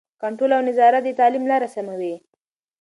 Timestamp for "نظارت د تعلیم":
0.69-1.43